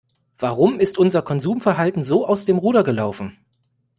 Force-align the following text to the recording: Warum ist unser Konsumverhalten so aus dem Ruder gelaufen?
Warum 0.39 0.79
ist 0.79 0.97
unser 0.97 1.21
Konsumverhalten 1.21 2.01
so 2.01 2.25
aus 2.27 2.45
dem 2.45 2.57
Ruder 2.57 2.81
gelaufen? 2.83 3.37